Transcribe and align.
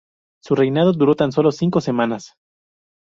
Su 0.41 0.55
reinado 0.55 0.93
duró 0.93 1.13
tan 1.13 1.31
sólo 1.31 1.51
cinco 1.51 1.79
semanas. 1.79 2.33